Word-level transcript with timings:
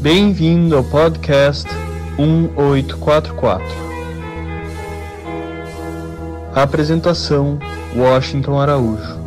Bem-vindo 0.00 0.76
ao 0.76 0.84
podcast 0.84 1.68
1844. 2.16 3.66
Apresentação: 6.54 7.58
Washington 7.96 8.60
Araújo. 8.60 9.18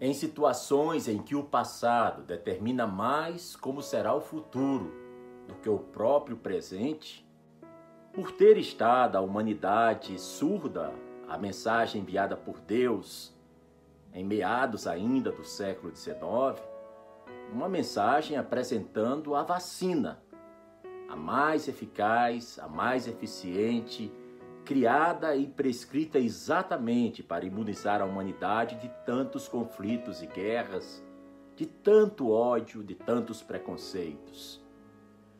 Em 0.00 0.14
situações 0.14 1.08
em 1.08 1.18
que 1.18 1.34
o 1.34 1.42
passado 1.42 2.22
determina 2.22 2.86
mais 2.86 3.56
como 3.56 3.82
será 3.82 4.14
o 4.14 4.20
futuro 4.20 4.94
do 5.48 5.54
que 5.56 5.68
o 5.68 5.80
próprio 5.80 6.36
presente, 6.36 7.28
por 8.14 8.30
ter 8.30 8.56
estado 8.56 9.16
a 9.16 9.20
humanidade 9.20 10.16
surda 10.20 10.92
à 11.28 11.36
mensagem 11.36 12.02
enviada 12.02 12.36
por 12.36 12.60
Deus 12.60 13.35
em 14.16 14.24
meados 14.24 14.86
ainda 14.86 15.30
do 15.30 15.44
século 15.44 15.94
XIX, 15.94 16.18
uma 17.52 17.68
mensagem 17.68 18.38
apresentando 18.38 19.34
a 19.34 19.42
vacina, 19.42 20.22
a 21.06 21.14
mais 21.14 21.68
eficaz, 21.68 22.58
a 22.58 22.66
mais 22.66 23.06
eficiente, 23.06 24.10
criada 24.64 25.36
e 25.36 25.46
prescrita 25.46 26.18
exatamente 26.18 27.22
para 27.22 27.44
imunizar 27.44 28.00
a 28.00 28.06
humanidade 28.06 28.76
de 28.76 28.88
tantos 29.04 29.46
conflitos 29.48 30.22
e 30.22 30.26
guerras, 30.26 31.04
de 31.54 31.66
tanto 31.66 32.30
ódio, 32.30 32.82
de 32.82 32.94
tantos 32.94 33.42
preconceitos. 33.42 34.64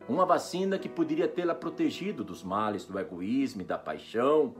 Uma 0.07 0.25
vacina 0.25 0.77
que 0.77 0.87
poderia 0.87 1.27
tê-la 1.27 1.55
protegido 1.55 2.23
dos 2.23 2.43
males 2.43 2.85
do 2.85 2.97
egoísmo 2.99 3.63
e 3.63 3.65
da 3.65 3.77
paixão, 3.77 4.53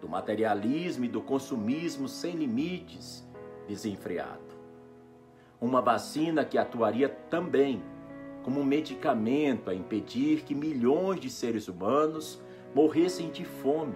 do 0.00 0.08
materialismo 0.08 1.04
e 1.04 1.08
do 1.08 1.22
consumismo 1.22 2.08
sem 2.08 2.34
limites, 2.34 3.24
desenfreado. 3.68 4.52
Uma 5.60 5.80
vacina 5.80 6.44
que 6.44 6.58
atuaria 6.58 7.08
também 7.08 7.82
como 8.42 8.60
um 8.60 8.64
medicamento 8.64 9.70
a 9.70 9.74
impedir 9.74 10.42
que 10.42 10.54
milhões 10.54 11.20
de 11.20 11.30
seres 11.30 11.68
humanos 11.68 12.42
morressem 12.74 13.30
de 13.30 13.44
fome 13.44 13.94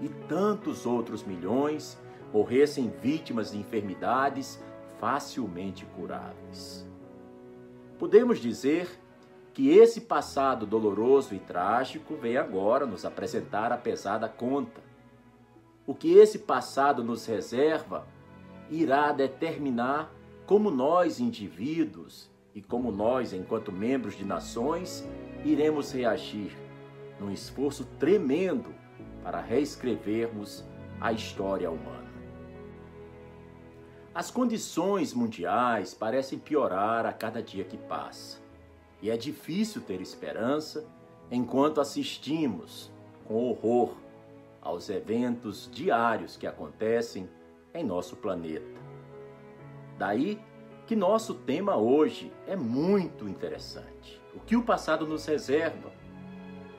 e 0.00 0.08
tantos 0.28 0.86
outros 0.86 1.22
milhões 1.22 1.98
morressem 2.32 2.92
vítimas 3.02 3.52
de 3.52 3.58
enfermidades 3.58 4.62
facilmente 4.98 5.84
curáveis. 5.96 6.86
Podemos 7.98 8.38
dizer 8.38 8.88
que 9.52 9.70
esse 9.70 10.02
passado 10.02 10.66
doloroso 10.66 11.34
e 11.34 11.38
trágico 11.38 12.14
vem 12.14 12.36
agora 12.36 12.84
nos 12.84 13.04
apresentar 13.06 13.72
a 13.72 13.76
pesada 13.78 14.28
conta. 14.28 14.82
O 15.86 15.94
que 15.94 16.12
esse 16.14 16.40
passado 16.40 17.02
nos 17.02 17.24
reserva 17.24 18.06
irá 18.70 19.12
determinar 19.12 20.12
como 20.46 20.70
nós, 20.70 21.18
indivíduos, 21.20 22.30
e 22.54 22.62
como 22.62 22.90
nós, 22.90 23.34
enquanto 23.34 23.70
membros 23.70 24.16
de 24.16 24.24
nações, 24.24 25.06
iremos 25.44 25.92
reagir 25.92 26.56
num 27.20 27.30
esforço 27.30 27.84
tremendo 27.98 28.74
para 29.22 29.40
reescrevermos 29.40 30.64
a 30.98 31.12
história 31.12 31.70
humana. 31.70 32.06
As 34.14 34.30
condições 34.30 35.12
mundiais 35.12 35.92
parecem 35.92 36.38
piorar 36.38 37.04
a 37.04 37.12
cada 37.12 37.42
dia 37.42 37.64
que 37.64 37.76
passa, 37.76 38.38
e 39.02 39.10
é 39.10 39.16
difícil 39.16 39.82
ter 39.82 40.00
esperança 40.00 40.88
enquanto 41.30 41.80
assistimos 41.80 42.90
com 43.26 43.50
horror 43.50 43.94
aos 44.62 44.88
eventos 44.88 45.68
diários 45.70 46.36
que 46.36 46.46
acontecem 46.46 47.28
em 47.76 47.84
nosso 47.84 48.16
planeta. 48.16 48.80
Daí 49.98 50.40
que 50.86 50.94
nosso 50.94 51.34
tema 51.34 51.76
hoje 51.76 52.32
é 52.46 52.54
muito 52.54 53.28
interessante. 53.28 54.22
O 54.34 54.40
que 54.40 54.56
o 54.56 54.62
passado 54.62 55.06
nos 55.06 55.26
reserva? 55.26 55.90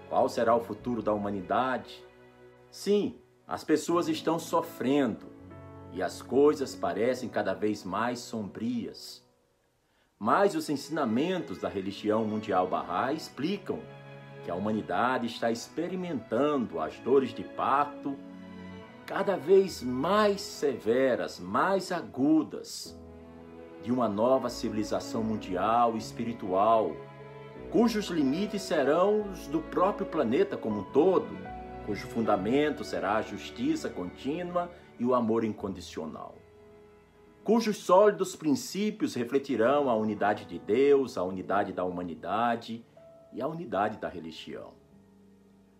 Qual 0.07 0.29
será 0.29 0.55
o 0.55 0.63
futuro 0.63 1.01
da 1.01 1.13
humanidade? 1.13 2.05
Sim, 2.71 3.17
as 3.45 3.63
pessoas 3.63 4.07
estão 4.07 4.39
sofrendo 4.39 5.27
e 5.91 6.01
as 6.01 6.21
coisas 6.21 6.75
parecem 6.75 7.27
cada 7.27 7.53
vez 7.53 7.83
mais 7.83 8.19
sombrias. 8.19 9.25
Mas 10.17 10.55
os 10.55 10.69
ensinamentos 10.69 11.59
da 11.59 11.67
religião 11.67 12.23
mundial 12.25 12.67
Bahá'í 12.67 13.15
explicam 13.15 13.79
que 14.43 14.51
a 14.51 14.55
humanidade 14.55 15.27
está 15.27 15.51
experimentando 15.51 16.79
as 16.79 16.97
dores 16.99 17.33
de 17.33 17.43
parto 17.43 18.17
cada 19.07 19.37
vez 19.37 19.81
mais 19.81 20.41
severas, 20.41 21.39
mais 21.39 21.93
agudas, 21.93 22.99
de 23.81 23.89
uma 23.89 24.09
nova 24.09 24.49
civilização 24.49 25.23
mundial 25.23 25.95
e 25.95 25.97
espiritual, 25.97 26.91
cujos 27.71 28.07
limites 28.07 28.63
serão 28.63 29.21
os 29.31 29.47
do 29.47 29.61
próprio 29.61 30.05
planeta 30.05 30.57
como 30.57 30.81
um 30.81 30.83
todo, 30.91 31.37
cujo 31.85 32.05
fundamento 32.07 32.83
será 32.83 33.15
a 33.15 33.21
justiça 33.21 33.89
contínua 33.89 34.69
e 34.99 35.05
o 35.05 35.15
amor 35.15 35.45
incondicional. 35.45 36.35
Cujos 37.45 37.77
sólidos 37.77 38.35
princípios 38.35 39.15
refletirão 39.15 39.89
a 39.89 39.95
unidade 39.95 40.43
de 40.43 40.59
Deus, 40.59 41.17
a 41.17 41.23
unidade 41.23 41.71
da 41.71 41.85
humanidade 41.85 42.85
e 43.31 43.41
a 43.41 43.47
unidade 43.47 43.99
da 43.99 44.09
religião. 44.09 44.73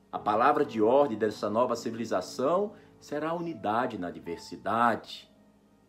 A 0.10 0.18
palavra 0.18 0.64
de 0.64 0.82
ordem 0.82 1.18
dessa 1.18 1.50
nova 1.50 1.76
civilização 1.76 2.72
será 3.00 3.30
a 3.30 3.36
unidade 3.36 3.98
na 3.98 4.12
diversidade, 4.12 5.30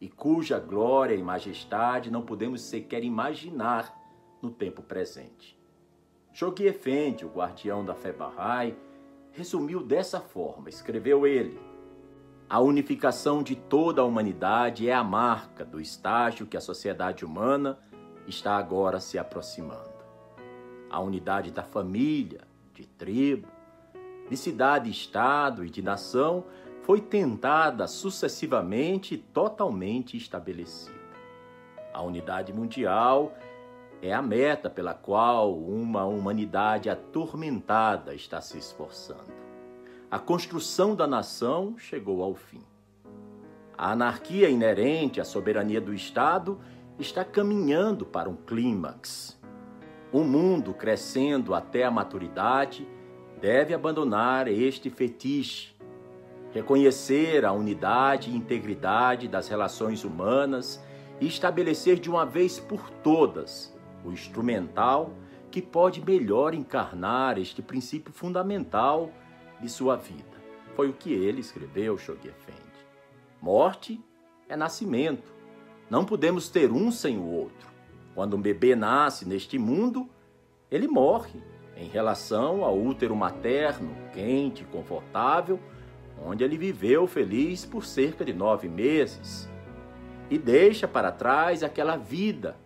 e 0.01 0.09
cuja 0.09 0.61
glória 0.61 1.15
e 1.15 1.23
majestade 1.23 2.11
não 2.11 2.23
podemos 2.23 2.63
sequer 2.63 3.03
imaginar 3.03 3.97
no 4.41 4.51
tempo 4.51 4.83
presente. 4.83 5.59
Shoghi 6.33 6.67
Effendi, 6.67 7.25
o 7.25 7.31
guardião 7.31 7.85
da 7.85 7.95
fé 7.95 8.13
Bahá'í, 8.13 8.77
resumiu 9.33 9.83
dessa 9.83 10.21
forma, 10.21 10.69
escreveu 10.69 11.27
ele: 11.27 11.59
A 12.49 12.61
unificação 12.61 13.43
de 13.43 13.57
toda 13.57 14.03
a 14.03 14.05
humanidade 14.05 14.89
é 14.89 14.95
a 14.95 15.03
marca 15.03 15.65
do 15.65 15.81
estágio 15.81 16.47
que 16.47 16.57
a 16.57 16.61
sociedade 16.61 17.25
humana 17.25 17.79
está 18.27 18.57
agora 18.57 19.01
se 19.01 19.19
aproximando. 19.19 19.99
A 20.89 21.01
unidade 21.01 21.51
da 21.51 21.63
família, 21.65 22.43
de 22.73 22.87
tribo, 22.87 23.49
de 24.29 24.37
cidade, 24.37 24.91
estado 24.91 25.65
e 25.65 25.71
de 25.71 25.83
nação 25.83 26.45
foi 26.89 27.03
tentada 27.03 27.87
sucessivamente 27.87 29.15
e 29.15 29.19
totalmente 29.19 30.17
estabelecida. 30.17 30.97
A 31.93 32.01
unidade 32.01 32.51
mundial 32.51 33.35
é 34.01 34.11
a 34.15 34.23
meta 34.23 34.71
pela 34.71 34.95
qual 34.95 35.55
uma 35.55 36.07
humanidade 36.07 36.89
atormentada 36.89 38.15
está 38.15 38.41
se 38.41 38.57
esforçando. 38.57 39.35
A 40.11 40.19
construção 40.19 40.95
da 40.95 41.07
nação 41.07 41.77
chegou 41.77 42.23
ao 42.23 42.35
fim. 42.35 42.65
A 43.77 43.93
anarquia 43.93 44.49
inerente 44.49 45.21
à 45.21 45.27
soberania 45.27 45.83
do 45.83 45.93
Estado 45.93 46.59
está 46.99 47.23
caminhando 47.23 48.07
para 48.07 48.31
um 48.31 48.35
clímax. 48.35 49.39
O 50.11 50.25
mundo, 50.25 50.73
crescendo 50.73 51.55
até 51.55 51.85
a 51.85 51.91
maturidade, 51.91 52.89
deve 53.43 53.75
abandonar 53.75 54.49
este 54.49 54.89
fetiche 54.89 55.77
reconhecer 56.53 57.45
a 57.45 57.53
unidade 57.53 58.31
e 58.31 58.37
integridade 58.37 59.29
das 59.29 59.49
relações 59.49 60.05
humanas 60.05 60.83
e 61.21 61.27
estabelecer 61.27 61.99
de 61.99 62.09
uma 62.09 62.25
vez 62.25 62.59
por 62.59 62.91
todas 63.03 63.75
o 64.05 64.11
instrumental 64.11 65.13
que 65.51 65.61
pode 65.61 66.05
melhor 66.05 66.55
encarnar 66.55 67.39
este 67.39 67.63
princípio 67.63 68.13
fundamental 68.13 69.11
de 69.61 69.69
sua 69.69 69.97
vida. 69.97 70.39
Foi 70.77 70.89
o 70.89 70.93
que 70.93 71.13
ele 71.13 71.41
escreveu, 71.41 71.99
Shoghi 71.99 72.29
Effendi. 72.29 72.59
Morte 73.41 74.01
é 74.49 74.57
nascimento. 74.57 75.33
Não 75.91 76.05
podemos 76.05 76.49
ter 76.49 76.71
um 76.71 76.91
sem 76.91 77.19
o 77.19 77.25
outro. 77.25 77.69
Quando 78.15 78.37
um 78.37 78.41
bebê 78.41 78.77
nasce 78.77 79.27
neste 79.27 79.59
mundo, 79.59 80.09
ele 80.71 80.87
morre 80.87 81.43
em 81.77 81.89
relação 81.89 82.65
ao 82.65 82.79
útero 82.79 83.15
materno, 83.17 83.91
quente 84.13 84.65
confortável, 84.65 85.59
onde 86.25 86.45
ele 86.45 86.57
viveu 86.57 87.07
feliz 87.07 87.65
por 87.65 87.85
cerca 87.85 88.25
de 88.25 88.33
nove 88.33 88.69
meses, 88.69 89.49
e 90.31 90.39
deixa 90.39 90.87
para 90.87 91.11
trás 91.11 91.63
aquela 91.63 91.97
vida 91.97 92.57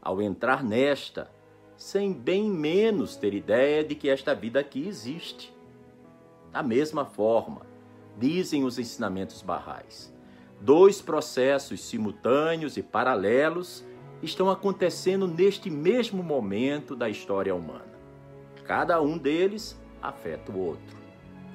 ao 0.00 0.22
entrar 0.22 0.62
nesta, 0.62 1.30
sem 1.76 2.12
bem 2.12 2.50
menos 2.50 3.16
ter 3.16 3.34
ideia 3.34 3.84
de 3.84 3.94
que 3.94 4.08
esta 4.08 4.34
vida 4.34 4.60
aqui 4.60 4.86
existe. 4.86 5.54
Da 6.52 6.62
mesma 6.62 7.04
forma, 7.04 7.62
dizem 8.16 8.64
os 8.64 8.78
ensinamentos 8.78 9.42
barrais, 9.42 10.12
dois 10.60 11.00
processos 11.00 11.80
simultâneos 11.80 12.76
e 12.76 12.82
paralelos 12.82 13.84
estão 14.22 14.50
acontecendo 14.50 15.26
neste 15.28 15.70
mesmo 15.70 16.22
momento 16.22 16.96
da 16.96 17.08
história 17.08 17.54
humana. 17.54 17.98
Cada 18.64 19.00
um 19.00 19.16
deles 19.16 19.80
afeta 20.02 20.50
o 20.52 20.58
outro. 20.58 21.07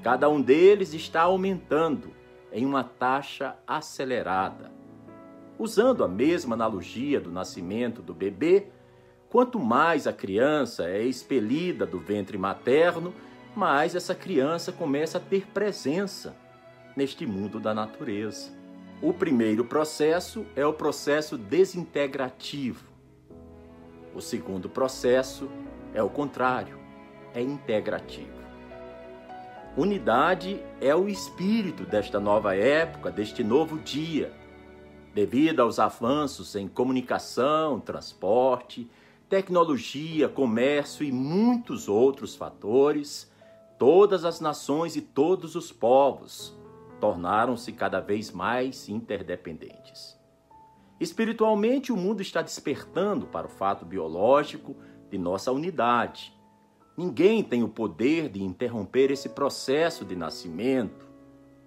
Cada 0.04 0.28
um 0.28 0.42
deles 0.42 0.94
está 0.94 1.22
aumentando 1.22 2.12
em 2.52 2.66
uma 2.66 2.84
taxa 2.84 3.56
acelerada. 3.66 4.70
Usando 5.58 6.04
a 6.04 6.10
mesma 6.10 6.56
analogia 6.56 7.22
do 7.22 7.32
nascimento 7.32 8.02
do 8.02 8.14
bebê, 8.14 8.68
quanto 9.30 9.58
mais 9.58 10.06
a 10.06 10.12
criança 10.12 10.90
é 10.90 11.02
expelida 11.02 11.86
do 11.86 12.00
ventre 12.00 12.38
materno, 12.38 13.14
mais 13.56 13.96
essa 13.96 14.14
criança 14.14 14.74
começa 14.74 15.20
a 15.20 15.22
ter 15.22 15.48
presença 15.48 16.36
neste 16.98 17.26
mundo 17.26 17.58
da 17.58 17.74
natureza. 17.74 18.52
O 19.02 19.14
primeiro 19.14 19.64
processo 19.64 20.46
é 20.54 20.66
o 20.66 20.74
processo 20.74 21.38
desintegrativo. 21.38 22.92
O 24.14 24.20
segundo 24.20 24.68
processo 24.68 25.50
é 25.94 26.04
o 26.04 26.10
contrário, 26.10 26.78
é 27.34 27.42
integrativo. 27.42 28.43
Unidade 29.75 30.64
é 30.80 30.96
o 30.96 31.08
espírito 31.08 31.84
desta 31.84 32.20
nova 32.20 32.56
época, 32.56 33.10
deste 33.10 33.44
novo 33.44 33.80
dia. 33.80 34.31
Devido 35.16 35.62
aos 35.62 35.80
avanços 35.80 36.56
em 36.56 36.68
comunicação, 36.68 37.80
transporte, 37.80 38.88
tecnologia, 39.28 40.30
comércio 40.30 41.04
e 41.04 41.12
muitos 41.12 41.90
outros 41.90 42.36
fatores, 42.36 43.31
todas 43.80 44.24
as 44.25 44.40
nações 44.40 44.96
e 44.96 45.02
todos 45.02 45.56
os 45.56 45.72
povos 45.72 46.56
tornaram-se 47.00 47.72
cada 47.72 48.00
vez 48.00 48.30
mais 48.30 48.88
interdependentes. 48.88 50.16
Espiritualmente, 51.00 51.92
o 51.92 51.98
mundo 51.98 52.22
está 52.22 52.44
despertando 52.44 53.26
para 53.26 53.48
o 53.48 53.50
fato 53.50 53.86
biológico 53.86 54.76
de 55.10 55.18
nossa 55.18 55.52
unidade 55.52 56.31
Ninguém 56.95 57.44
tem 57.44 57.63
o 57.63 57.68
poder 57.68 58.30
de 58.30 58.44
interromper 58.44 59.10
esse 59.10 59.30
processo 59.30 60.06
de 60.06 60.16
nascimento, 60.16 61.10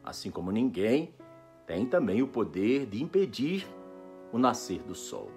assim 0.04 0.30
como 0.30 0.52
ninguém 0.52 1.12
tem 1.66 1.84
também 1.84 2.22
o 2.22 2.28
poder 2.28 2.86
de 2.86 3.02
impedir 3.02 3.66
o 4.32 4.38
nascer 4.38 4.80
do 4.82 4.94
sol. 4.94 5.30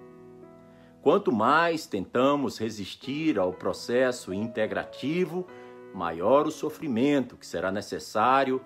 Quanto 1.02 1.32
mais 1.32 1.86
tentamos 1.86 2.58
resistir 2.58 3.38
ao 3.38 3.52
processo 3.52 4.32
integrativo, 4.32 5.46
maior 5.92 6.46
o 6.46 6.52
sofrimento 6.52 7.36
que 7.36 7.46
será 7.46 7.72
necessário 7.72 8.60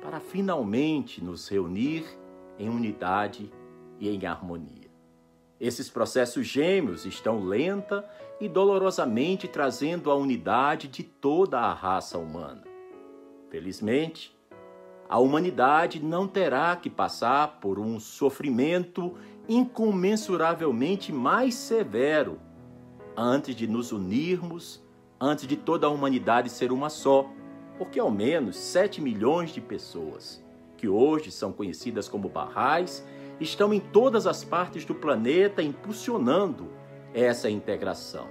para 0.00 0.18
finalmente 0.18 1.22
nos 1.22 1.46
reunir 1.46 2.06
em 2.58 2.70
unidade 2.70 3.52
e 3.98 4.08
em 4.08 4.24
harmonia. 4.24 4.88
Esses 5.60 5.90
processos 5.90 6.46
gêmeos 6.46 7.04
estão 7.04 7.44
lenta 7.44 8.08
e 8.40 8.48
dolorosamente 8.48 9.46
trazendo 9.46 10.10
a 10.10 10.14
unidade 10.14 10.88
de 10.88 11.02
toda 11.02 11.60
a 11.60 11.74
raça 11.74 12.18
humana. 12.18 12.64
Felizmente, 13.50 14.34
a 15.08 15.18
humanidade 15.18 16.02
não 16.02 16.26
terá 16.26 16.74
que 16.76 16.88
passar 16.88 17.58
por 17.60 17.78
um 17.78 18.00
sofrimento 18.00 19.14
incomensuravelmente 19.48 21.12
mais 21.12 21.54
severo 21.54 22.40
antes 23.16 23.54
de 23.54 23.66
nos 23.66 23.92
unirmos, 23.92 24.82
antes 25.20 25.46
de 25.46 25.56
toda 25.56 25.86
a 25.86 25.90
humanidade 25.90 26.48
ser 26.48 26.72
uma 26.72 26.88
só, 26.88 27.28
porque 27.76 27.98
ao 27.98 28.10
menos 28.10 28.56
7 28.56 29.00
milhões 29.00 29.50
de 29.50 29.60
pessoas, 29.60 30.42
que 30.76 30.88
hoje 30.88 31.30
são 31.30 31.52
conhecidas 31.52 32.08
como 32.08 32.28
barrais, 32.28 33.04
estão 33.40 33.74
em 33.74 33.80
todas 33.80 34.26
as 34.26 34.44
partes 34.44 34.84
do 34.84 34.94
planeta 34.94 35.62
impulsionando 35.62 36.79
essa 37.14 37.50
integração. 37.50 38.28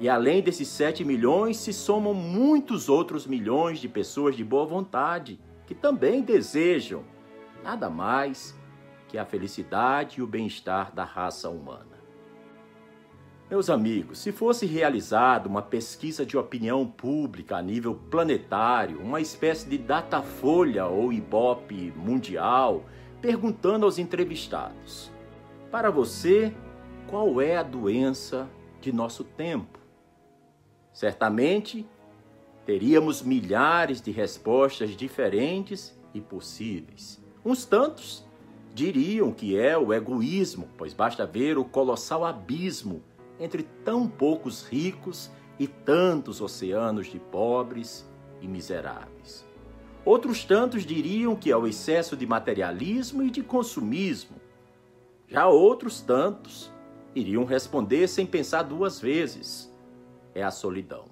E 0.00 0.08
além 0.08 0.40
desses 0.40 0.68
7 0.68 1.04
milhões, 1.04 1.56
se 1.56 1.72
somam 1.72 2.14
muitos 2.14 2.88
outros 2.88 3.26
milhões 3.26 3.80
de 3.80 3.88
pessoas 3.88 4.36
de 4.36 4.44
boa 4.44 4.64
vontade 4.64 5.40
que 5.66 5.74
também 5.74 6.22
desejam 6.22 7.04
nada 7.62 7.90
mais 7.90 8.56
que 9.08 9.18
a 9.18 9.24
felicidade 9.24 10.20
e 10.20 10.22
o 10.22 10.26
bem-estar 10.26 10.94
da 10.94 11.04
raça 11.04 11.48
humana. 11.48 11.98
Meus 13.50 13.70
amigos, 13.70 14.18
se 14.18 14.30
fosse 14.30 14.66
realizada 14.66 15.48
uma 15.48 15.62
pesquisa 15.62 16.24
de 16.24 16.36
opinião 16.36 16.86
pública 16.86 17.56
a 17.56 17.62
nível 17.62 17.94
planetário, 18.10 19.00
uma 19.00 19.22
espécie 19.22 19.68
de 19.68 19.78
datafolha 19.78 20.86
ou 20.86 21.10
ibope 21.10 21.90
mundial, 21.96 22.84
perguntando 23.22 23.86
aos 23.86 23.98
entrevistados: 23.98 25.10
Para 25.70 25.90
você, 25.90 26.54
qual 27.08 27.40
é 27.40 27.56
a 27.56 27.62
doença 27.62 28.48
de 28.80 28.92
nosso 28.92 29.24
tempo? 29.24 29.78
Certamente 30.92 31.86
teríamos 32.66 33.22
milhares 33.22 34.00
de 34.00 34.10
respostas 34.10 34.90
diferentes 34.90 35.98
e 36.12 36.20
possíveis. 36.20 37.18
Uns 37.42 37.64
tantos 37.64 38.24
diriam 38.74 39.32
que 39.32 39.58
é 39.58 39.76
o 39.76 39.92
egoísmo, 39.92 40.68
pois 40.76 40.92
basta 40.92 41.26
ver 41.26 41.56
o 41.56 41.64
colossal 41.64 42.24
abismo 42.26 43.02
entre 43.40 43.62
tão 43.84 44.06
poucos 44.06 44.62
ricos 44.66 45.30
e 45.58 45.66
tantos 45.66 46.40
oceanos 46.42 47.06
de 47.06 47.18
pobres 47.18 48.06
e 48.40 48.46
miseráveis. 48.46 49.46
Outros 50.04 50.44
tantos 50.44 50.84
diriam 50.84 51.34
que 51.34 51.50
é 51.50 51.56
o 51.56 51.66
excesso 51.66 52.16
de 52.16 52.26
materialismo 52.26 53.22
e 53.22 53.30
de 53.30 53.42
consumismo. 53.42 54.36
Já 55.26 55.48
outros 55.48 56.00
tantos 56.00 56.70
iriam 57.18 57.44
responder 57.44 58.08
sem 58.08 58.26
pensar 58.26 58.62
duas 58.62 59.00
vezes: 59.00 59.72
é 60.34 60.42
a 60.42 60.50
solidão. 60.50 61.06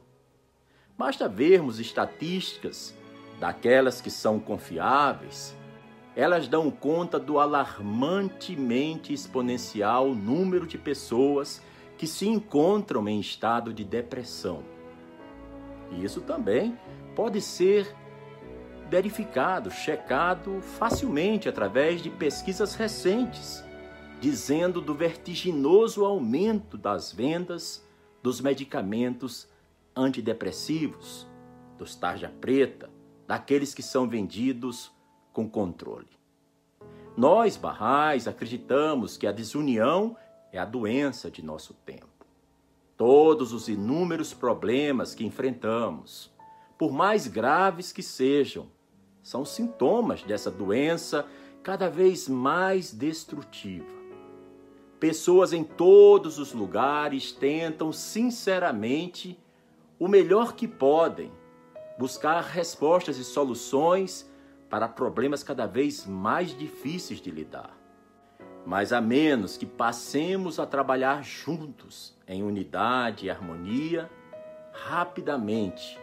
Basta 0.96 1.28
vermos 1.28 1.78
estatísticas 1.78 2.94
daquelas 3.38 4.00
que 4.00 4.10
são 4.10 4.40
confiáveis, 4.40 5.54
elas 6.14 6.48
dão 6.48 6.70
conta 6.70 7.18
do 7.18 7.38
alarmantemente 7.38 9.12
exponencial 9.12 10.14
número 10.14 10.66
de 10.66 10.78
pessoas 10.78 11.60
que 11.98 12.06
se 12.06 12.26
encontram 12.26 13.06
em 13.06 13.20
estado 13.20 13.72
de 13.72 13.84
depressão. 13.84 14.62
E 15.92 16.02
isso 16.02 16.22
também 16.22 16.78
pode 17.14 17.42
ser 17.42 17.94
verificado, 18.88 19.70
checado 19.70 20.60
facilmente 20.62 21.48
através 21.48 22.00
de 22.00 22.08
pesquisas 22.08 22.74
recentes, 22.74 23.62
dizendo 24.20 24.80
do 24.80 24.94
vertiginoso 24.94 26.04
aumento 26.04 26.78
das 26.78 27.12
vendas 27.12 27.84
dos 28.22 28.40
medicamentos 28.40 29.48
antidepressivos, 29.94 31.26
dos 31.78 31.94
tarja 31.94 32.32
preta, 32.40 32.90
daqueles 33.26 33.74
que 33.74 33.82
são 33.82 34.08
vendidos 34.08 34.90
com 35.32 35.48
controle. 35.48 36.08
Nós, 37.16 37.56
barrais, 37.56 38.26
acreditamos 38.26 39.16
que 39.16 39.26
a 39.26 39.32
desunião 39.32 40.16
é 40.52 40.58
a 40.58 40.64
doença 40.64 41.30
de 41.30 41.42
nosso 41.42 41.74
tempo. 41.74 42.08
Todos 42.96 43.52
os 43.52 43.68
inúmeros 43.68 44.32
problemas 44.34 45.14
que 45.14 45.24
enfrentamos, 45.24 46.30
por 46.78 46.92
mais 46.92 47.26
graves 47.26 47.92
que 47.92 48.02
sejam, 48.02 48.66
são 49.22 49.44
sintomas 49.44 50.22
dessa 50.22 50.50
doença 50.50 51.26
cada 51.62 51.88
vez 51.88 52.28
mais 52.28 52.92
destrutiva. 52.92 53.95
Pessoas 54.98 55.52
em 55.52 55.62
todos 55.62 56.38
os 56.38 56.52
lugares 56.52 57.30
tentam 57.30 57.92
sinceramente 57.92 59.38
o 59.98 60.08
melhor 60.08 60.54
que 60.54 60.66
podem 60.66 61.30
buscar 61.98 62.42
respostas 62.42 63.18
e 63.18 63.24
soluções 63.24 64.30
para 64.70 64.88
problemas 64.88 65.42
cada 65.42 65.66
vez 65.66 66.06
mais 66.06 66.56
difíceis 66.56 67.20
de 67.20 67.30
lidar. 67.30 67.76
Mas 68.64 68.92
a 68.92 69.00
menos 69.00 69.56
que 69.56 69.66
passemos 69.66 70.58
a 70.58 70.66
trabalhar 70.66 71.22
juntos 71.22 72.16
em 72.26 72.42
unidade 72.42 73.26
e 73.26 73.30
harmonia, 73.30 74.10
rapidamente 74.72 75.98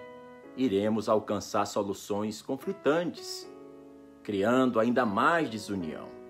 iremos 0.55 1.09
alcançar 1.09 1.65
soluções 1.65 2.41
conflitantes, 2.41 3.51
criando 4.21 4.79
ainda 4.79 5.05
mais 5.05 5.50
desunião. 5.50 6.23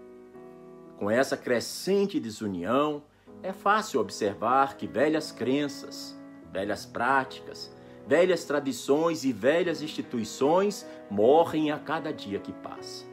Com 1.04 1.12
essa 1.12 1.36
crescente 1.36 2.18
desunião, 2.18 3.04
é 3.42 3.52
fácil 3.52 4.00
observar 4.00 4.78
que 4.78 4.88
velhas 4.88 5.34
crenças, 5.34 6.18
velhas 6.50 6.86
práticas, 6.86 7.76
velhas 8.08 8.46
tradições 8.46 9.26
e 9.26 9.34
velhas 9.34 9.82
instituições 9.82 10.88
morrem 11.12 11.72
a 11.72 11.78
cada 11.78 12.14
dia 12.14 12.40
que 12.40 12.54
passa. 12.54 13.06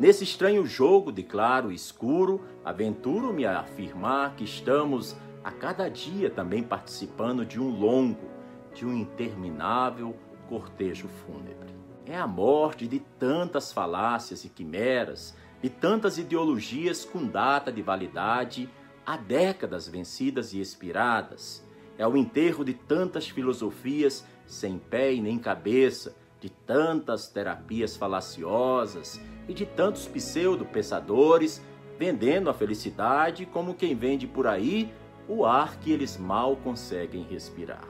Nesse 0.00 0.24
estranho 0.24 0.66
jogo 0.66 1.12
de 1.12 1.22
claro 1.22 1.70
e 1.70 1.76
escuro, 1.76 2.40
aventuro-me 2.64 3.46
a 3.46 3.60
afirmar 3.60 4.34
que 4.34 4.42
estamos 4.42 5.14
a 5.44 5.52
cada 5.52 5.88
dia 5.88 6.28
também 6.30 6.64
participando 6.64 7.46
de 7.46 7.60
um 7.60 7.70
longo, 7.70 8.28
de 8.74 8.84
um 8.84 8.92
interminável 8.92 10.12
cortejo 10.48 11.06
fúnebre. 11.06 11.72
É 12.04 12.16
a 12.16 12.26
morte 12.26 12.88
de 12.88 12.98
tantas 12.98 13.72
falácias 13.72 14.44
e 14.44 14.48
quimeras, 14.48 15.36
de 15.62 15.68
tantas 15.68 16.18
ideologias 16.18 17.04
com 17.04 17.26
data 17.26 17.72
de 17.72 17.82
validade 17.82 18.68
há 19.04 19.16
décadas 19.16 19.88
vencidas 19.88 20.52
e 20.52 20.60
expiradas. 20.60 21.64
É 21.96 22.06
o 22.06 22.16
enterro 22.16 22.64
de 22.64 22.74
tantas 22.74 23.28
filosofias 23.28 24.24
sem 24.46 24.78
pé 24.78 25.12
e 25.12 25.20
nem 25.20 25.38
cabeça, 25.38 26.16
de 26.40 26.48
tantas 26.48 27.28
terapias 27.28 27.96
falaciosas 27.96 29.20
e 29.48 29.54
de 29.54 29.66
tantos 29.66 30.06
pseudo-pensadores 30.06 31.60
vendendo 31.98 32.48
a 32.48 32.54
felicidade 32.54 33.44
como 33.44 33.74
quem 33.74 33.96
vende 33.96 34.26
por 34.26 34.46
aí 34.46 34.92
o 35.28 35.44
ar 35.44 35.78
que 35.80 35.90
eles 35.90 36.16
mal 36.16 36.56
conseguem 36.56 37.24
respirar. 37.24 37.86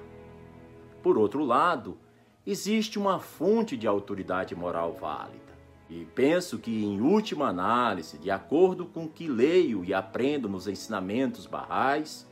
Por 1.02 1.18
outro 1.18 1.44
lado, 1.44 1.98
existe 2.46 2.98
uma 2.98 3.20
fonte 3.20 3.76
de 3.76 3.86
autoridade 3.86 4.54
moral 4.56 4.94
válida. 4.94 5.47
E 5.88 6.04
penso 6.14 6.58
que, 6.58 6.84
em 6.84 7.00
última 7.00 7.48
análise, 7.48 8.18
de 8.18 8.30
acordo 8.30 8.84
com 8.84 9.04
o 9.04 9.08
que 9.08 9.26
leio 9.26 9.84
e 9.84 9.94
aprendo 9.94 10.48
nos 10.48 10.68
ensinamentos 10.68 11.46
barrais, 11.46 12.28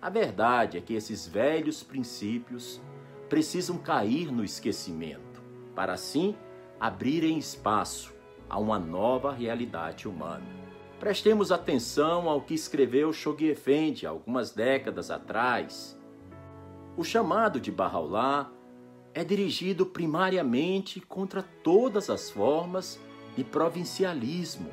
a 0.00 0.10
verdade 0.10 0.76
é 0.76 0.80
que 0.80 0.94
esses 0.94 1.26
velhos 1.26 1.82
princípios 1.82 2.82
precisam 3.30 3.78
cair 3.78 4.30
no 4.30 4.44
esquecimento, 4.44 5.42
para 5.74 5.94
assim 5.94 6.36
abrirem 6.78 7.38
espaço 7.38 8.12
a 8.50 8.58
uma 8.58 8.78
nova 8.78 9.32
realidade 9.32 10.06
humana. 10.06 10.44
Prestemos 11.00 11.50
atenção 11.50 12.28
ao 12.28 12.42
que 12.42 12.52
escreveu 12.52 13.12
Shoghi 13.12 13.48
Effendi 13.48 14.06
algumas 14.06 14.50
décadas 14.50 15.10
atrás. 15.10 15.98
O 16.96 17.02
chamado 17.02 17.58
de 17.58 17.72
Bahá'u'lláh 17.72 18.50
é 19.14 19.22
dirigido 19.22 19.84
primariamente 19.84 21.00
contra 21.00 21.42
todas 21.42 22.08
as 22.08 22.30
formas 22.30 22.98
de 23.36 23.44
provincialismo, 23.44 24.70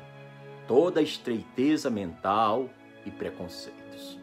toda 0.66 1.02
estreiteza 1.02 1.90
mental 1.90 2.70
e 3.04 3.10
preconceitos. 3.10 4.18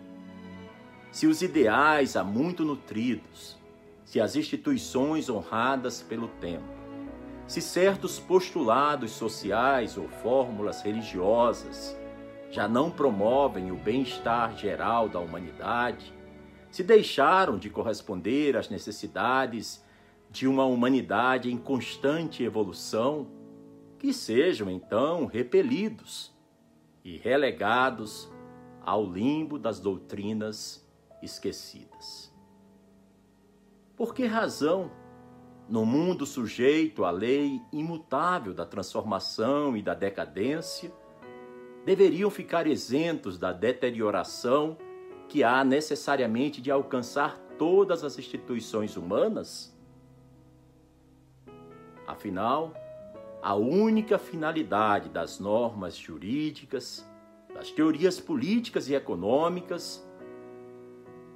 Se 1.12 1.28
os 1.28 1.42
ideais 1.42 2.16
há 2.16 2.24
muito 2.24 2.64
nutridos, 2.64 3.58
se 4.06 4.20
as 4.22 4.36
instituições 4.36 5.30
honradas 5.30 6.02
pelo 6.02 6.28
tempo, 6.28 6.78
se 7.48 7.62
certos 7.62 8.20
postulados 8.20 9.12
sociais 9.12 9.98
ou 9.98 10.08
fórmulas 10.08 10.82
religiosas 10.82 11.98
já 12.50 12.68
não 12.68 12.90
promovem 12.90 13.72
o 13.72 13.76
bem-estar 13.76 14.58
geral 14.58 15.10
da 15.10 15.20
humanidade, 15.20 16.14
se 16.70 16.84
deixaram 16.84 17.58
de 17.58 17.70
corresponder 17.70 18.56
às 18.56 18.70
necessidades 18.70 19.84
de 20.30 20.48
uma 20.48 20.66
humanidade 20.66 21.52
em 21.52 21.58
constante 21.58 22.44
evolução, 22.44 23.28
que 23.98 24.14
sejam 24.14 24.70
então 24.70 25.26
repelidos 25.26 26.36
e 27.04 27.18
relegados 27.18 28.30
ao 28.86 29.06
limbo 29.06 29.58
das 29.58 29.80
doutrinas 29.80 30.88
esquecidas. 31.22 32.34
Por 33.96 34.14
que 34.14 34.26
razão, 34.26 34.92
no 35.68 35.86
mundo 35.86 36.26
sujeito 36.26 37.04
à 37.04 37.12
lei 37.12 37.62
imutável 37.72 38.54
da 38.54 38.66
transformação 38.66 39.76
e 39.76 39.82
da 39.82 39.94
decadência, 39.94 40.92
deveriam 41.84 42.30
ficar 42.30 42.68
isentos 42.68 43.38
da 43.38 43.52
deterioração 43.52 44.78
que 45.28 45.44
há 45.44 45.64
necessariamente 45.64 46.62
de 46.62 46.70
alcançar 46.70 47.38
todas 47.58 48.04
as 48.04 48.20
instituições 48.20 48.96
humanas? 48.96 49.77
Afinal, 52.18 52.74
a 53.44 53.54
única 53.54 54.18
finalidade 54.18 55.08
das 55.08 55.40
normas 55.40 55.96
jurídicas, 55.96 57.08
das 57.54 57.70
teorias 57.70 58.20
políticas 58.20 58.90
e 58.90 58.96
econômicas, 58.96 60.04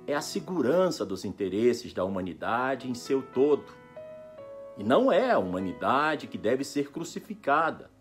é 0.07 0.15
a 0.15 0.21
segurança 0.21 1.05
dos 1.05 1.23
interesses 1.23 1.93
da 1.93 2.03
humanidade 2.03 2.89
em 2.89 2.95
seu 2.95 3.21
todo. 3.21 3.63
E 4.75 4.83
não 4.83 5.11
é 5.11 5.29
a 5.29 5.37
humanidade 5.37 6.25
que 6.25 6.37
deve 6.37 6.63
ser 6.63 6.89
crucificada 6.89 7.91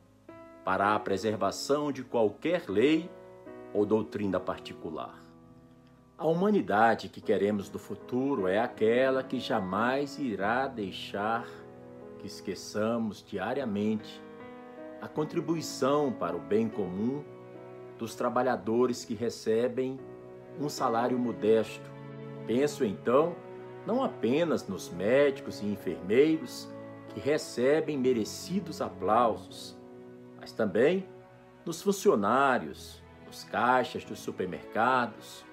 para 0.65 0.95
a 0.95 0.99
preservação 0.99 1.93
de 1.93 2.03
qualquer 2.03 2.65
lei 2.67 3.11
ou 3.75 3.85
doutrina 3.85 4.41
particular. 4.41 5.23
A 6.17 6.27
humanidade 6.27 7.11
que 7.11 7.21
queremos 7.21 7.69
do 7.69 7.79
futuro 7.79 8.49
é 8.49 8.59
aquela 8.59 9.23
que 9.23 9.39
jamais 9.39 10.19
irá 10.19 10.67
deixar 10.67 11.47
que 12.21 12.27
esqueçamos 12.27 13.25
diariamente 13.27 14.23
a 15.01 15.09
contribuição 15.09 16.13
para 16.13 16.37
o 16.37 16.41
bem 16.41 16.69
comum 16.69 17.25
dos 17.99 18.15
trabalhadores 18.15 19.05
que 19.05 19.15
recebem 19.15 19.99
um 20.61 20.69
salário 20.69 21.19
modesto. 21.19 21.91
Penso 22.47 22.85
então 22.85 23.35
não 23.87 24.05
apenas 24.05 24.69
nos 24.69 24.91
médicos 24.91 25.63
e 25.63 25.67
enfermeiros 25.67 26.69
que 27.09 27.19
recebem 27.19 27.99
merecidos 27.99 28.83
aplausos, 28.83 29.77
mas 30.39 30.53
também 30.53 31.09
nos 31.65 31.81
funcionários, 31.81 33.03
nos 33.27 33.45
caixas 33.45 34.05
dos 34.05 34.21
supermercados, 34.21 35.45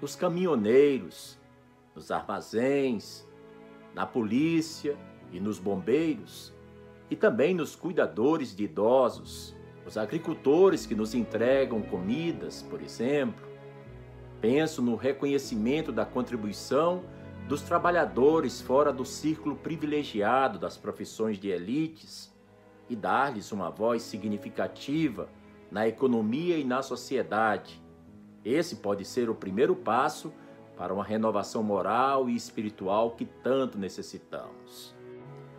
nos 0.00 0.16
caminhoneiros, 0.16 1.38
nos 1.94 2.10
armazéns, 2.10 3.26
na 3.94 4.06
polícia 4.06 4.96
e 5.32 5.40
nos 5.40 5.58
bombeiros, 5.58 6.54
e 7.10 7.16
também 7.16 7.54
nos 7.54 7.76
cuidadores 7.76 8.54
de 8.54 8.64
idosos, 8.64 9.54
os 9.86 9.96
agricultores 9.96 10.84
que 10.84 10.94
nos 10.94 11.14
entregam 11.14 11.80
comidas, 11.80 12.62
por 12.62 12.82
exemplo. 12.82 13.46
Penso 14.40 14.82
no 14.82 14.96
reconhecimento 14.96 15.92
da 15.92 16.04
contribuição 16.04 17.04
dos 17.46 17.62
trabalhadores 17.62 18.60
fora 18.60 18.92
do 18.92 19.04
círculo 19.04 19.54
privilegiado 19.54 20.58
das 20.58 20.76
profissões 20.76 21.38
de 21.38 21.48
elites 21.48 22.34
e 22.88 22.96
dar-lhes 22.96 23.52
uma 23.52 23.70
voz 23.70 24.02
significativa 24.02 25.28
na 25.70 25.86
economia 25.86 26.58
e 26.58 26.64
na 26.64 26.82
sociedade. 26.82 27.80
Esse 28.44 28.76
pode 28.76 29.04
ser 29.04 29.30
o 29.30 29.34
primeiro 29.34 29.76
passo 29.76 30.32
para 30.76 30.92
uma 30.92 31.04
renovação 31.04 31.62
moral 31.62 32.28
e 32.28 32.34
espiritual 32.34 33.12
que 33.12 33.24
tanto 33.24 33.78
necessitamos. 33.78 34.95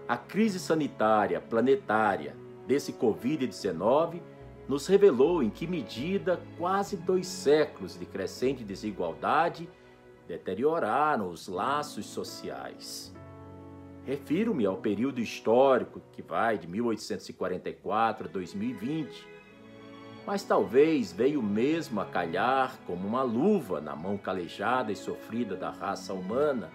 A 0.07 0.15
crise 0.15 0.57
sanitária 0.57 1.41
planetária 1.41 2.33
desse 2.65 2.93
Covid-19 2.93 4.21
nos 4.65 4.87
revelou 4.87 5.43
em 5.43 5.49
que 5.49 5.67
medida 5.67 6.41
quase 6.57 6.95
dois 6.95 7.27
séculos 7.27 7.99
de 7.99 8.05
crescente 8.05 8.63
desigualdade 8.63 9.69
deterioraram 10.25 11.29
os 11.29 11.49
laços 11.49 12.05
sociais. 12.05 13.13
Refiro-me 14.05 14.65
ao 14.65 14.77
período 14.77 15.19
histórico 15.19 16.01
que 16.13 16.21
vai 16.21 16.57
de 16.57 16.67
1844 16.67 18.29
a 18.29 18.31
2020, 18.31 19.27
mas 20.25 20.41
talvez 20.43 21.11
veio 21.11 21.43
mesmo 21.43 21.99
a 21.99 22.05
calhar 22.05 22.77
como 22.87 23.05
uma 23.05 23.23
luva 23.23 23.81
na 23.81 23.93
mão 23.93 24.17
calejada 24.17 24.89
e 24.89 24.95
sofrida 24.95 25.57
da 25.57 25.69
raça 25.69 26.13
humana 26.13 26.71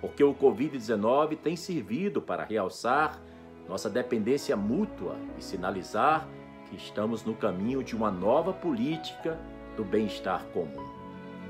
porque 0.00 0.24
o 0.24 0.34
Covid-19 0.34 1.36
tem 1.36 1.56
servido 1.56 2.22
para 2.22 2.44
realçar 2.44 3.20
nossa 3.68 3.88
dependência 3.88 4.56
mútua 4.56 5.16
e 5.38 5.44
sinalizar 5.44 6.26
que 6.68 6.76
estamos 6.76 7.24
no 7.24 7.34
caminho 7.34 7.84
de 7.84 7.94
uma 7.94 8.10
nova 8.10 8.52
política 8.52 9.38
do 9.76 9.84
bem-estar 9.84 10.44
comum. 10.46 10.88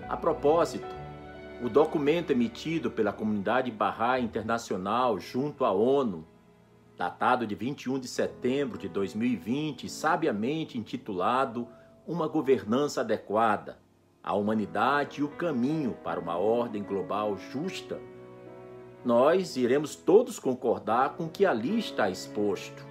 A 0.08 0.16
propósito, 0.16 0.94
o 1.62 1.68
documento 1.68 2.30
emitido 2.30 2.90
pela 2.90 3.12
comunidade 3.12 3.70
Bahá'í 3.70 4.24
Internacional 4.24 5.18
junto 5.18 5.64
à 5.64 5.70
ONU, 5.70 6.26
datado 6.96 7.46
de 7.46 7.54
21 7.54 7.98
de 7.98 8.08
setembro 8.08 8.76
de 8.76 8.88
2020, 8.88 9.88
sabiamente 9.88 10.78
intitulado 10.78 11.68
Uma 12.06 12.26
Governança 12.26 13.02
Adequada, 13.02 13.78
a 14.22 14.34
Humanidade 14.34 15.20
e 15.20 15.24
o 15.24 15.28
Caminho 15.28 15.96
para 16.04 16.20
uma 16.20 16.36
Ordem 16.36 16.82
Global 16.82 17.38
Justa, 17.38 18.00
nós 19.04 19.56
iremos 19.56 19.94
todos 19.94 20.38
concordar 20.38 21.14
com 21.14 21.24
o 21.24 21.30
que 21.30 21.46
ali 21.46 21.78
está 21.78 22.10
exposto, 22.10 22.86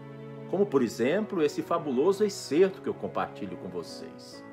como 0.49 0.65
por 0.65 0.81
exemplo 0.81 1.43
esse 1.43 1.61
fabuloso 1.61 2.23
excerto 2.23 2.81
que 2.81 2.89
eu 2.89 2.93
compartilho 2.93 3.57
com 3.57 3.69
vocês. 3.69 4.43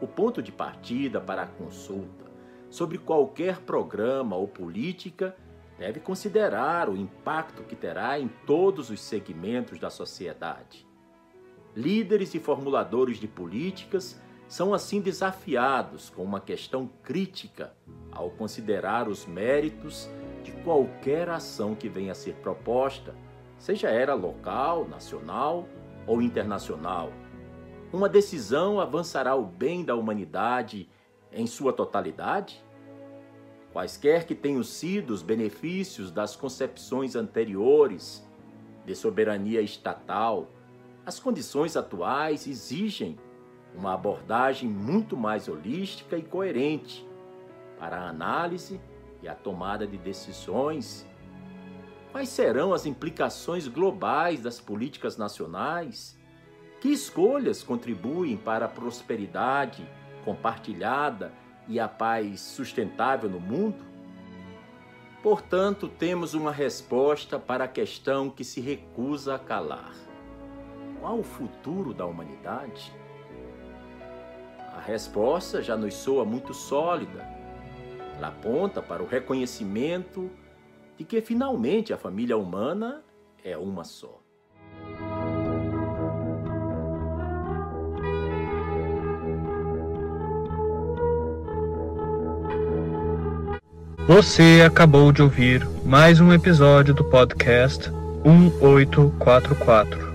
O 0.00 0.06
ponto 0.06 0.40
de 0.40 0.52
partida 0.52 1.20
para 1.20 1.42
a 1.42 1.46
consulta 1.46 2.26
sobre 2.70 2.98
qualquer 2.98 3.58
programa 3.60 4.36
ou 4.36 4.46
política 4.46 5.34
deve 5.76 5.98
considerar 5.98 6.88
o 6.88 6.96
impacto 6.96 7.62
que 7.64 7.74
terá 7.74 8.18
em 8.18 8.28
todos 8.46 8.90
os 8.90 9.00
segmentos 9.00 9.78
da 9.78 9.90
sociedade. 9.90 10.86
Líderes 11.74 12.34
e 12.34 12.38
formuladores 12.38 13.18
de 13.18 13.26
políticas 13.26 14.20
são 14.48 14.72
assim 14.72 15.00
desafiados 15.00 16.10
com 16.10 16.22
uma 16.22 16.40
questão 16.40 16.88
crítica 17.02 17.74
ao 18.10 18.30
considerar 18.30 19.08
os 19.08 19.26
méritos 19.26 20.08
de 20.42 20.52
qualquer 20.62 21.28
ação 21.28 21.74
que 21.74 21.88
venha 21.88 22.12
a 22.12 22.14
ser 22.14 22.34
proposta, 22.36 23.14
seja 23.58 23.88
ela 23.88 24.14
local, 24.14 24.86
nacional 24.86 25.66
ou 26.06 26.22
internacional. 26.22 27.10
Uma 27.92 28.08
decisão 28.08 28.80
avançará 28.80 29.34
o 29.34 29.44
bem 29.44 29.84
da 29.84 29.94
humanidade 29.94 30.88
em 31.32 31.46
sua 31.46 31.72
totalidade? 31.72 32.62
Quaisquer 33.72 34.26
que 34.26 34.34
tenham 34.34 34.62
sido 34.62 35.10
os 35.10 35.22
benefícios 35.22 36.10
das 36.10 36.34
concepções 36.34 37.14
anteriores 37.14 38.26
de 38.84 38.94
soberania 38.94 39.60
estatal, 39.60 40.48
as 41.04 41.18
condições 41.20 41.76
atuais 41.76 42.46
exigem 42.46 43.18
uma 43.74 43.94
abordagem 43.94 44.68
muito 44.68 45.16
mais 45.16 45.48
holística 45.48 46.16
e 46.16 46.22
coerente 46.22 47.06
para 47.78 47.98
a 47.98 48.08
análise 48.08 48.80
e 49.22 49.28
a 49.28 49.34
tomada 49.34 49.86
de 49.86 49.96
decisões. 49.96 51.06
Quais 52.12 52.28
serão 52.28 52.72
as 52.72 52.86
implicações 52.86 53.68
globais 53.68 54.40
das 54.40 54.60
políticas 54.60 55.16
nacionais? 55.16 56.18
Que 56.80 56.88
escolhas 56.88 57.62
contribuem 57.62 58.36
para 58.36 58.66
a 58.66 58.68
prosperidade 58.68 59.86
compartilhada 60.24 61.32
e 61.66 61.78
a 61.80 61.88
paz 61.88 62.40
sustentável 62.40 63.28
no 63.28 63.40
mundo? 63.40 63.84
Portanto, 65.22 65.88
temos 65.88 66.34
uma 66.34 66.52
resposta 66.52 67.38
para 67.38 67.64
a 67.64 67.68
questão 67.68 68.30
que 68.30 68.44
se 68.44 68.60
recusa 68.60 69.34
a 69.34 69.38
calar. 69.38 69.92
Qual 71.00 71.18
o 71.18 71.24
futuro 71.24 71.92
da 71.92 72.06
humanidade? 72.06 72.92
A 74.76 74.80
resposta 74.80 75.60
já 75.60 75.76
nos 75.76 75.94
soa 75.94 76.24
muito 76.24 76.54
sólida. 76.54 77.37
Ela 78.18 78.28
aponta 78.28 78.82
para 78.82 79.00
o 79.00 79.06
reconhecimento 79.06 80.28
de 80.96 81.04
que 81.04 81.20
finalmente 81.20 81.92
a 81.92 81.96
família 81.96 82.36
humana 82.36 83.00
é 83.44 83.56
uma 83.56 83.84
só. 83.84 84.20
Você 94.08 94.64
acabou 94.66 95.12
de 95.12 95.22
ouvir 95.22 95.64
mais 95.84 96.18
um 96.18 96.32
episódio 96.32 96.92
do 96.92 97.04
podcast 97.04 97.88
1844. 98.24 100.08